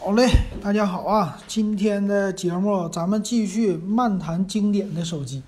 [0.00, 0.28] 好嘞，
[0.60, 1.38] 大家好啊！
[1.46, 5.40] 今天的节目咱们继续漫谈经典的手机。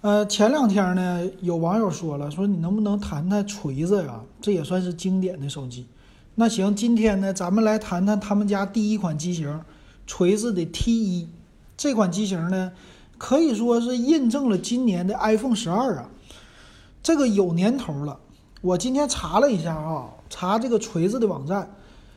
[0.00, 4.20] 呃，前两天呢，有网友说了，说你能不能谈谈锤子呀？
[4.40, 5.86] 这也算是经典的手机。
[6.34, 9.60] 那行，今天呢，咱们来谈谈他们家第一款机型，
[10.04, 11.28] 锤子的 T1。
[11.76, 12.72] 这款机型呢，
[13.18, 16.10] 可以说是印证了今年的 iPhone 十二啊。
[17.04, 18.18] 这个有年头了。
[18.62, 21.70] 我今天查了一下啊，查这个锤子的网站。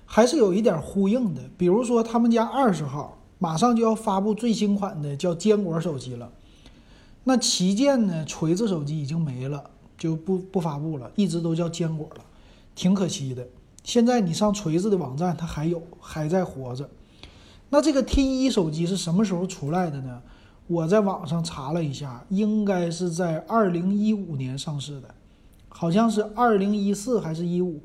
[0.09, 6.31] 还是有一点呼应的，比如说他们家二十号马上就要发布最新款的叫坚果手机了，
[7.25, 12.21] 那旗舰呢锤子手机已经没了，就不不发布了，一直都叫坚果了，
[12.73, 13.45] 挺可惜的。
[13.84, 16.89] 现在你上锤子的网站，它还有还在活着。
[17.70, 20.21] 那这个 T 一手机是什么时候出来的呢？
[20.67, 25.13] 我在网上查了一下，应该是在二零一五年上市的，
[25.67, 27.81] 好像是二零一四还是一五。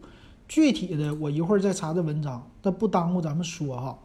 [0.52, 3.98] 具体的我一会儿再查这文章，那不耽误咱们说哈。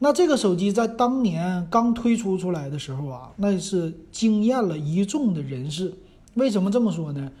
[0.00, 5.94] 那这个手机在当年刚推出出来的时候啊，那是惊艳了一众的人士。
[6.34, 7.32] 为什么这么说呢？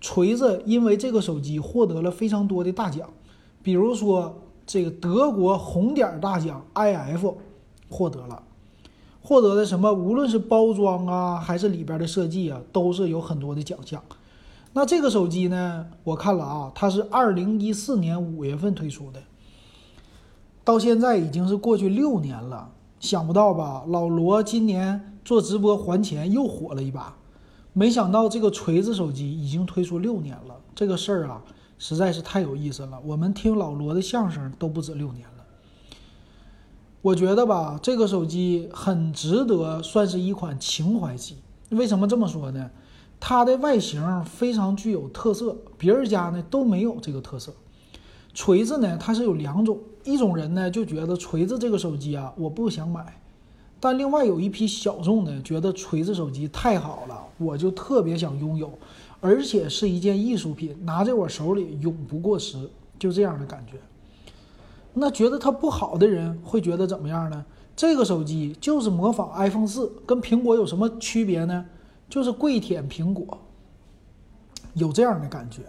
[0.00, 3.08] 锤子因为这个手机获得了非常多的大奖，
[3.62, 7.36] 比如说这个德国红点大奖 IF
[7.88, 8.42] 获得了，
[9.22, 9.92] 获得的什么？
[9.92, 14.02] 无论是包装啊，还是里边的设计啊，都是有很多的奖项。
[14.76, 15.86] 那这个手机呢？
[16.04, 19.22] 我看了啊，它是二零一四年五月份推出的，
[20.62, 22.72] 到现在已经是过去六年了。
[23.00, 23.84] 想不到吧？
[23.88, 27.16] 老罗今年做直播还钱又火了一把。
[27.72, 31.42] 没想到这个锤子手机已经推出六年了，这个事儿啊，
[31.78, 33.00] 实在是太有意思了。
[33.02, 35.44] 我们听老罗的相声都不止六年了。
[37.00, 41.38] 我觉得吧，这个手机很值得算是一款情怀机。
[41.70, 42.70] 为什么这么说呢？
[43.18, 47.52] 它的外形非常具有特色，别人家呢都没有这个特色。
[48.34, 53.18] 锤子呢，它是有两种，一种人呢就觉得锤子这个手机啊，我不想买，
[53.80, 58.70] 但另外有一批小众的觉得锤子手机太好了，我就特别想拥有，
[59.20, 63.78] 而且是一件艺术品，拿在我手里永不过时，就这样的感觉。
[64.92, 67.44] 那觉得它不好的人会觉得怎么样呢？
[67.74, 71.64] 这个手机就是模仿 iPhone 四，跟苹果有什么区别呢？
[72.08, 73.38] 就是跪舔苹果，
[74.74, 75.62] 有这样的感觉，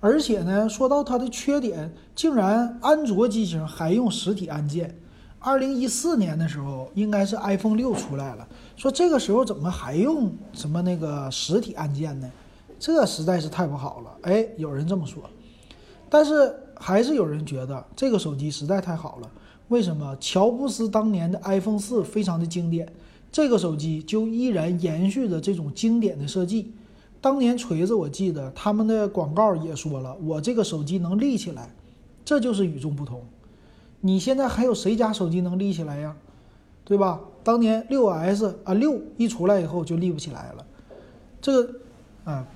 [0.00, 4.98] 而且呢，说到它的缺点，竟然安卓机型还用实体按键。
[5.40, 8.46] 二零一四年的时候，应该是 iPhone 六出来了，
[8.76, 12.28] 说这个时候怎么还用什么那个实体按键呢？
[12.80, 14.10] 这实在是太不好了。
[14.22, 15.22] 哎，有人这么说，
[16.10, 19.30] 但是还是有人觉得这个手机实在太好了。
[19.68, 20.16] 为什么？
[20.18, 22.92] 乔布斯当年的 iPhone 四非常的经典。
[23.30, 26.72] 这个手机就依然延续着这种经典的设计。
[27.20, 31.74] 当年锤子，我记得他们的广告也说了，我这个手机能立起来，
[32.24, 33.22] 这就是与众不同。
[34.00, 36.16] 你现在还有谁家手机能立起来呀？
[36.84, 37.20] 对吧？
[37.44, 40.66] 当年六 S 啊六一出来以后就立不起来了。
[41.40, 41.80] 这个，
[42.24, 42.46] 啊，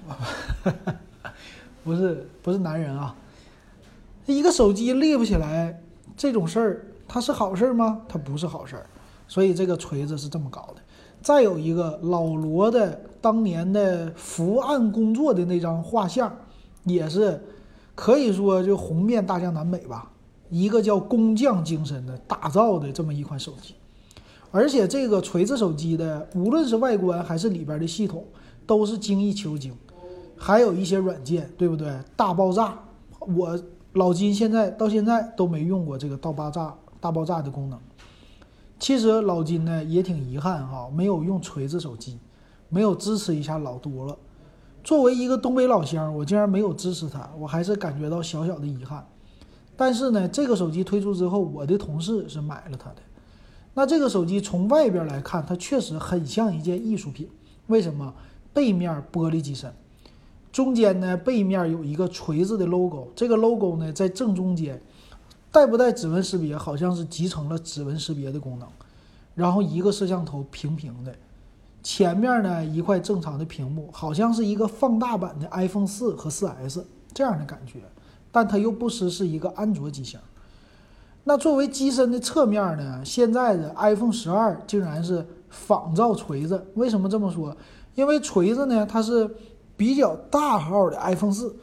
[1.84, 3.14] 不是不是男人啊，
[4.26, 5.82] 一个手机立不起来
[6.16, 8.02] 这种事儿，它是好事吗？
[8.08, 8.86] 它不是好事儿。
[9.32, 10.82] 所以这个锤子是这么搞的，
[11.22, 16.30] 再有一个老罗的当年的伏案工作的那张画像，
[16.84, 17.42] 也是
[17.94, 20.10] 可以说就红遍大江南北吧。
[20.50, 23.74] 一个叫工匠精神的打造的这么一款手机，
[24.50, 28.22] 而且这个锤子手机的无论是外观还是里边的系统
[28.66, 29.74] 都是精益求精，
[30.36, 31.90] 还有一些软件，对不对？
[32.14, 32.78] 大爆炸，
[33.20, 33.58] 我
[33.94, 37.80] 老金现在到现在都没用过这个大爆炸大爆炸的功能。
[38.82, 42.18] 其实老金呢也挺遗憾哈，没有用锤子手机，
[42.68, 44.18] 没有支持一下老多了。
[44.82, 49.06] 作为一个东北老乡，我竟然没有支持他，我还是感觉到小小的遗憾。
[49.76, 52.96] 但是呢，这个手机推出之后，我的同事是买了它的。
[53.74, 57.28] 那这个手机从外边来看，它确实很像一件艺术品。
[57.68, 58.12] 为什么？
[58.52, 59.72] 背面玻璃机身，
[60.50, 64.82] 中间呢背面有一个锤子的 logo，这个 logo 呢在正中间。
[65.52, 66.56] 带不带指纹识别？
[66.56, 68.66] 好像是集成了指纹识别的功能，
[69.34, 71.14] 然后一个摄像头平平的，
[71.82, 77.80] 前面呢一块正常的屏幕，好像是一个放大版的 iPhone 四和四 S 这样的感觉，
[78.32, 80.18] 但它又不失是一个安卓机型。
[81.24, 86.66] 那作为机身的侧面呢，现在的 iPhone 十二竟然是仿造锤子。
[86.74, 87.54] 为什么这么说？
[87.94, 89.30] 因为锤子呢，它是
[89.76, 91.54] 比较大号的 iPhone 四。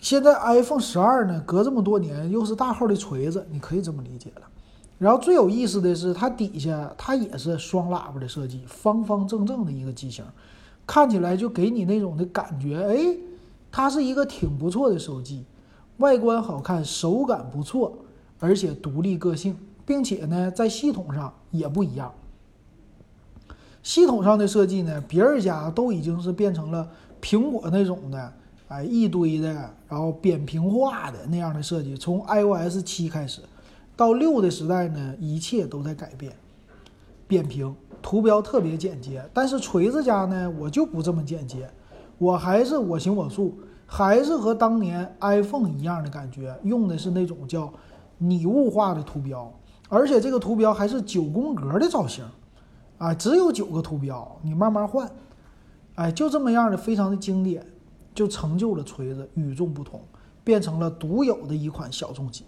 [0.00, 4.42] 现在 iPhone 十二呢，隔这么多年又是大号的锤子，你可以这么理解了。
[4.98, 10.24] 然后最有意思的是，它底下它也是双喇叭的设计，方方正正的一个机型，
[10.86, 13.16] 看起来就给你那种的感觉，哎，
[13.70, 15.44] 它是一个挺不错的手机，
[15.98, 17.96] 外观好看，手感不错，
[18.40, 19.56] 而且独立个性，
[19.86, 22.12] 并且呢，在系统上也不一样。
[23.82, 26.88] 系统上的设计呢，别人家都已经是变成了
[27.22, 28.32] 苹果那种的，
[28.68, 29.48] 哎，一堆的，
[29.88, 31.96] 然后扁平化的那样的设计。
[31.96, 33.40] 从 iOS 七开始
[33.96, 36.32] 到六的时代呢，一切都在改变，
[37.26, 39.24] 扁平，图标特别简洁。
[39.32, 41.68] 但是锤子家呢，我就不这么简洁，
[42.18, 47.72] 我还是我行我素，还是和当年 iPhone 一样的感觉，用的是那种叫
[48.18, 49.52] 拟物化的图标，
[49.88, 52.24] 而且这个图标还是九宫格的造型。
[52.98, 55.08] 啊，只有九个图标，你慢慢换，
[55.94, 57.64] 哎，就这么样的，非常的经典，
[58.18, 60.02] 就成就了锤子与众不同，
[60.42, 62.44] 变成了独有的一款小众机。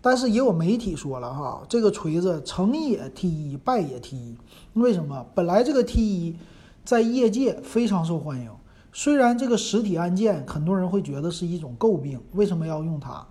[0.00, 4.36] 但是也有媒体说了哈，这个锤子成也 T 一，败也 T 一。
[4.74, 5.26] 为什么？
[5.34, 6.36] 本来这个 T 一
[6.84, 8.48] 在业界非常受欢迎，
[8.92, 13.26] 虽然这个实体按键很多人会觉得是一种诟病，为什么要用它？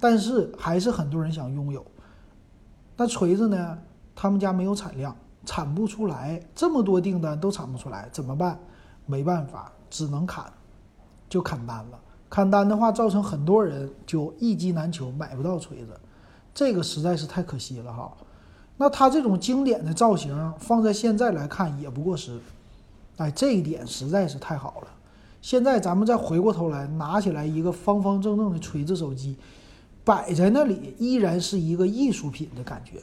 [0.00, 1.84] 但是还是很多人想拥有。
[2.96, 3.78] 那锤子呢？
[4.16, 5.14] 他们家没有产量。
[5.46, 8.58] 产不出来，这么多订单都产不出来，怎么办？
[9.04, 10.50] 没办法，只能砍，
[11.34, 11.98] 就砍单了。
[12.30, 15.88] 砍单的话，造成很多人就一机难求，买不到锤子，
[16.54, 18.12] 这个实在是太可惜了哈。
[18.76, 22.38] 那它这种经典的造型放在现在来看也不过时，
[23.16, 24.88] 哎，这一点实在是太好了。
[25.42, 29.36] 现在咱们再回过头来拿起来一个方方正正的锤子手机，
[30.04, 33.02] 摆在那里依然是一个艺术品的感觉。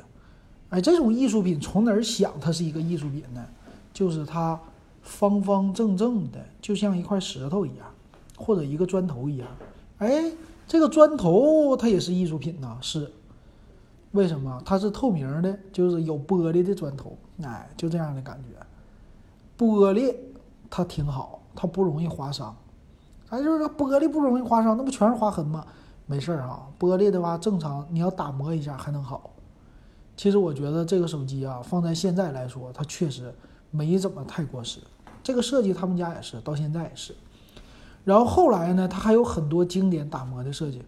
[0.69, 3.45] 哎，这种艺术品从哪儿想它是一个艺术品呢？
[3.91, 4.57] 就是它
[5.01, 7.85] 方方正正的，就像一块石头一样，
[8.41, 9.47] 或者一个砖头一样。
[9.99, 10.31] 哎，
[10.67, 13.11] 这个砖头它也是艺术品呐，是。
[14.11, 14.61] 为什么？
[14.65, 17.17] 它是透明的，就是有玻璃的砖头。
[17.43, 18.57] 哎，就这样的感觉。
[19.57, 20.13] 玻璃
[20.69, 22.53] 它挺好，它不容易划伤。
[23.29, 25.65] 哎，就是说玻璃不容易划伤，那不全是划痕吗？
[26.07, 29.31] 没事儿啊，玻璃的话正常，你要打磨一下还能好。
[30.17, 33.33] 其实我觉得这个手机啊，放在现在来说，它确实
[33.69, 34.81] 没怎么太过时。
[35.23, 37.15] 这个设计他们家也是，到现在也是。
[38.03, 40.81] 然后后来呢，它还有很多经典打磨的设计，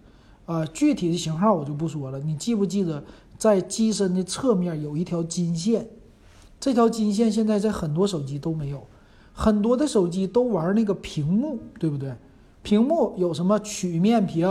[0.45, 2.19] 啊，具体的型号我就不说了。
[2.19, 3.03] 你记不记得
[3.37, 5.87] 在机身的侧面有一条金线？
[6.59, 8.87] 这条金线现在在很多手机都没有，
[9.33, 12.15] 很多的手机都玩那个屏幕，对不对？
[12.61, 14.47] 屏幕有什么曲面屏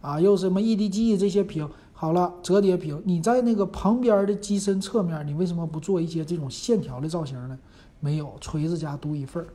[0.00, 1.68] 啊，又什么 EDG 这些屏。
[1.92, 7.58] 好了，折叠屏，你在那个旁边的机身侧面，你为什么不做一些这种线条的造型呢？
[7.98, 9.48] 没有，锤子家独一份儿，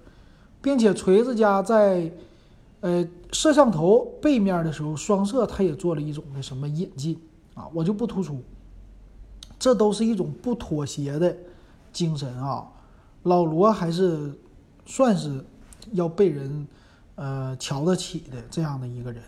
[0.61, 2.11] 并且锤子家在，
[2.83, 7.17] 呃，摄像头背面的时候，双摄它也做了一种的什么引进
[7.53, 8.41] 啊，我就不突出，
[9.57, 11.33] 这都是一种不妥协的
[11.93, 12.67] 精神啊。
[13.23, 14.37] 老罗还是
[14.85, 15.41] 算是
[15.93, 16.67] 要被人
[17.15, 19.23] 呃瞧得起的这样的一个人。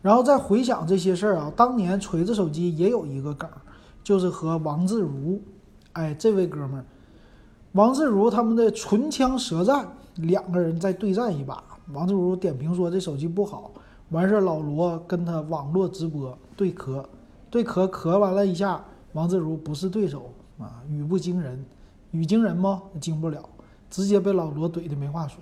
[0.00, 3.46] 然后再回想这些事儿啊，当年锤子手机也有一个梗，
[4.02, 5.38] 就是和王自如，
[5.92, 6.84] 哎，这位哥们儿，
[7.72, 11.62] 王自如他们的唇枪舌战，两个人在对战一把。
[11.92, 13.70] 王自如点评说这手机不好，
[14.10, 17.08] 完事儿老罗跟他网络直播对磕，
[17.50, 21.64] 对磕磕完了一下，王自如不是对手啊，语不惊人，
[22.10, 22.82] 语惊人吗？
[23.00, 23.42] 惊不了，
[23.90, 25.38] 直接被老罗怼的没话说。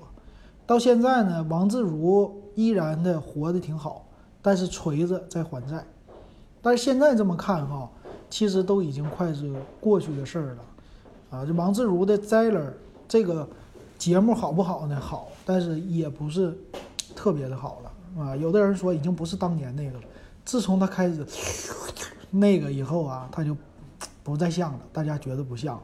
[0.66, 4.06] 到现在呢，王自如依然的活得挺好。
[4.44, 5.86] 但是锤子在还债，
[6.60, 7.88] 但是现在这么看哈，
[8.28, 10.58] 其实都已经快是过去的事儿了，
[11.30, 12.60] 啊，这王自如的《摘棱》
[13.06, 13.48] 这个
[14.02, 14.98] 节目好不好呢？
[15.00, 16.58] 好，但是也不是
[17.14, 18.34] 特别的好了啊。
[18.34, 20.04] 有的人说已经不是当年那个了，
[20.44, 21.24] 自从他开始
[22.28, 23.56] 那个以后啊，他就
[24.24, 25.82] 不再像了，大家觉得不像了。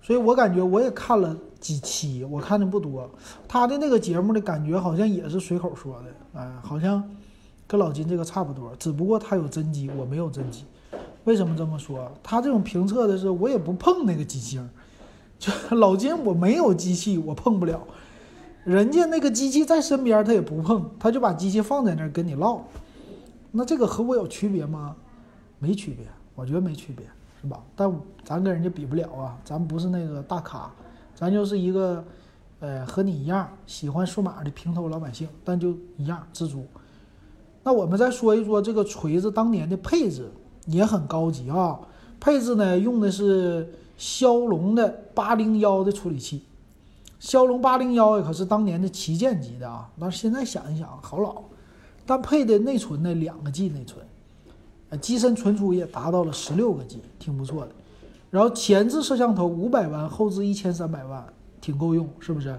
[0.00, 3.10] 所以我感觉我也看了几期，我看的不多，
[3.48, 7.02] 他的那个节目的感觉好像也是随口说的，哎，好像。
[7.66, 10.66] 跟老金这个差不多，只不过他有真机，我没有真机。
[11.24, 12.12] 为什么这么说？
[12.22, 14.68] 他这种评测的是，我也不碰那个机芯儿。
[15.76, 17.80] 老金，我没有机器，我碰不了。
[18.64, 22.60] 人家那个机器在身边，他也不碰，他就把机器放在那儿跟你唠。
[23.50, 24.96] 那这个和我有区别吗？
[25.58, 27.06] 没区别，我觉得没区别，
[27.40, 27.62] 是吧？
[27.76, 27.92] 但
[28.24, 30.70] 咱跟人家比不了啊，咱不是那个大咖，
[31.14, 32.02] 咱就是一个，
[32.60, 36.66] 呃，和你一样喜欢数码的平头老百姓，但就一样知足。
[37.62, 40.30] 那我们再说一说这个锤子当年的配置
[40.66, 41.78] 也很高级啊，
[42.18, 46.42] 配置呢用的是骁龙的八零幺的处理器，
[47.18, 49.90] 骁龙八零幺可是当年的旗舰级的啊。
[49.96, 51.42] 那现在想一想，好老，
[52.04, 54.04] 但配的内存呢两个 G 内存，
[54.90, 57.72] 呃，机身存储也达到了十六个 G，挺不错的。
[58.30, 61.24] 然后前置摄像头五百万，后置一千三百万，
[61.60, 62.58] 挺够用，是不是？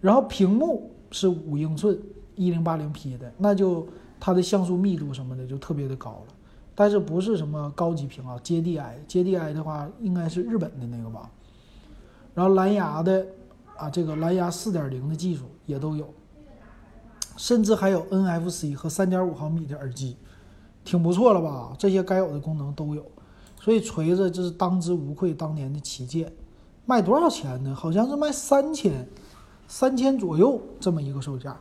[0.00, 1.98] 然后屏幕是五英寸
[2.36, 3.86] 一零八零 P 的，那就。
[4.20, 6.34] 它的像素密度什么的就特别的高了，
[6.80, 11.28] 但是不是什么高级屏啊，JDI，JDI 的话应该是日本的那个吧。
[12.34, 13.26] 然后蓝牙的
[13.76, 16.08] 啊，这个蓝牙四点零的技术也都有，
[17.36, 20.16] 甚至还有 NFC 和三点五毫米的耳机，
[20.84, 21.74] 挺不错了吧？
[21.76, 23.04] 这些该有的功能都有，
[23.60, 26.32] 所以锤子这是当之无愧当年的旗舰。
[26.86, 27.74] 卖多少钱呢？
[27.74, 29.04] 好像是卖三千，
[29.66, 31.60] 三千左右这么一个售价。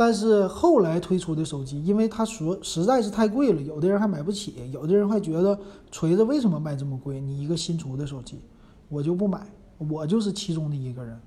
[0.00, 5.58] 但是后来推出的手机，因为它说实在是太贵了，有的人还买不起，有的人还觉得
[5.90, 7.20] 锤子为什么卖这么贵？
[7.20, 8.38] 你一个新出的手机，
[8.88, 9.44] 我就不买。
[9.90, 11.20] 我就是其中的一个人，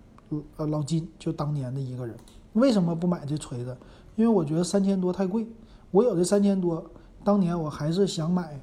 [0.56, 2.16] 呃，老金就当年的一个人，
[2.54, 3.76] 为什么不买这锤子？
[4.16, 5.46] 因为我觉得三千多太贵。
[5.92, 6.90] 我有这三千多，
[7.26, 8.58] 当年我还是想买，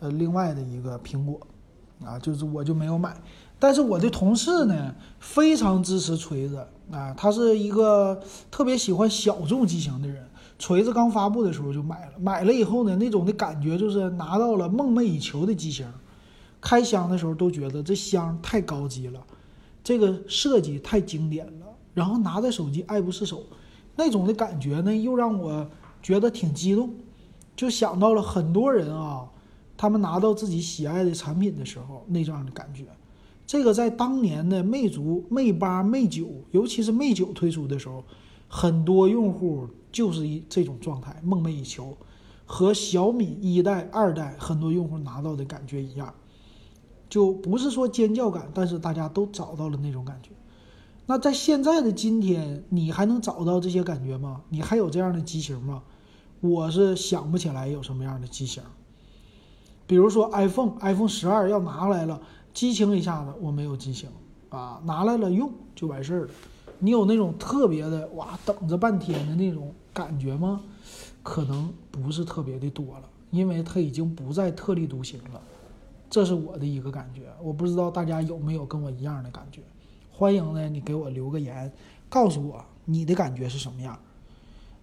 [0.00, 1.40] 呃，另外的一个苹果，
[2.04, 3.16] 啊，就是我就没有买。
[3.58, 10.26] 但是我的同事呢，非常支持锤子啊，他是一个特别喜欢小众机型的人。
[10.58, 15.86] 锤子刚发布的时候就买了，买了以后呢，那种的感觉就是拿到了梦寐以求的机型。
[16.60, 19.20] 开箱的时候都觉得这箱太高级了，
[19.82, 23.42] 这个设计太经典了，然后拿在手机爱不释手，
[23.96, 25.68] 那种的感觉呢，又让我
[26.00, 26.94] 觉得挺激动，
[27.56, 29.24] 就想到了很多人啊，
[29.82, 32.84] 他们拿到自己喜爱的产品的时候那样的感觉。
[33.44, 38.04] 这个在当年的魅族、魅八、魅九，尤其是魅九推出的时候，
[38.46, 41.96] 很多用户就是一这种状态，梦寐以求，
[42.46, 46.14] 和小米一代、二代很多用户拿到的感觉一样，
[47.08, 50.30] 就不是说尖叫感，但是大家都找到了那种感觉。
[51.06, 54.42] 那在现在的今天，你还能找到这些感觉吗？
[54.48, 55.82] 你还有这样的机型吗？
[56.40, 58.62] 我是想不起来有什么样的机型。
[59.86, 62.20] 比如说 iPhone，iPhone 十二要拿来了。
[62.54, 64.10] 激情一下子，我没有激情
[64.50, 66.30] 啊，拿来了用就完事儿了。
[66.80, 70.60] 你有那种特别的哇，等着半天的那种感觉吗？
[71.22, 75.40] 可能不是特别的多了，因为它已经不再特立独行了。
[76.10, 79.62] 这是我的一个感觉，我不知道大家有没有跟我一样的感觉。
[80.10, 81.72] 欢迎呢，你给我留个言，
[82.10, 83.98] 告诉我你的感觉是什么样。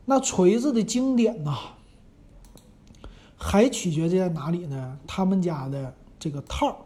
[0.06, 1.56] 那锤子的经典呐，
[3.39, 5.00] 还取决于在哪里呢？
[5.08, 6.86] 他们家的这个套。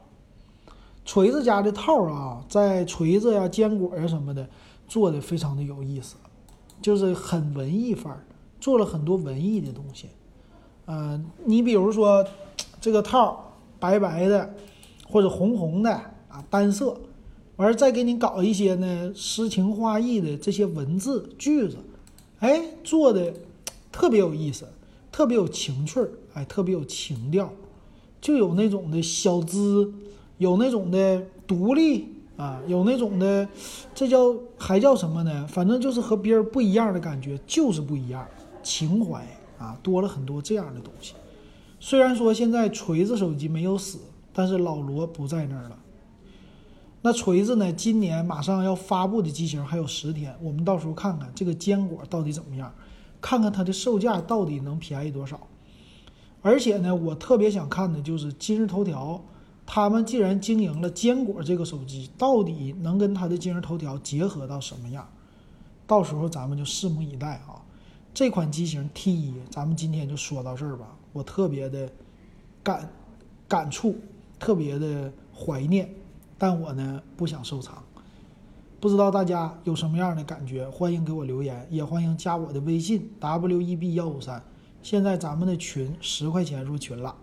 [1.03, 4.47] 锤子家的套啊，在锤子呀、坚果呀什么的
[4.87, 6.15] 做的非常的有意思，
[6.81, 8.23] 就是很文艺范儿，
[8.61, 10.07] 做了很多文艺的东西。
[10.85, 12.25] 嗯，你比如说
[12.79, 14.53] 这个套白白的
[15.05, 15.91] 或者红红的
[16.29, 16.95] 啊，单色，
[17.57, 21.77] 完再给你搞一些呢诗情画意的这些文字句子，
[22.39, 23.33] 哎，做的
[23.91, 24.65] 特别有意思，
[25.13, 27.53] 特别有情趣儿，哎，特别有情调，
[28.19, 29.93] 就有那种的小资。
[30.39, 33.47] 有那种的独立啊，有那种的，
[33.93, 35.47] 这叫还叫什么呢？
[35.47, 38.27] 反正就是和别人不一样的感觉，就是不一样，
[38.63, 39.25] 情怀
[39.59, 41.13] 啊，多了很多这样的东西。
[41.79, 43.99] 虽然说现在锤子手机没有死，
[44.33, 45.77] 但是老罗不在那儿了。
[47.03, 47.71] 那锤子呢？
[47.71, 52.73] 今年马上要发布的机型还有十天，我们到时候看看这个坚果到底怎么样，
[53.23, 55.47] 看看它的售价到底能便宜多少。
[56.41, 59.23] 而且呢，我特别想看的就是今日头条。
[59.65, 65.07] 他们既然经营了坚果这个手机，到底能跟它的今日头条结合到什么样？
[65.87, 67.63] 到时候咱们就拭目以待啊！
[68.13, 70.93] 这款机型 T 一，咱们今天就说到这儿吧。
[71.13, 71.89] 我特别的
[72.61, 72.89] 感
[73.47, 73.95] 感触，
[74.37, 75.89] 特别的怀念，
[76.37, 77.81] 但我呢不想收藏。
[78.83, 80.69] 不知道大家有什么样的感觉？
[80.69, 84.43] 欢迎给我留言，也欢迎加我的微信 w e b 幺五三。
[84.81, 87.15] 现在咱们的群十块钱入群了。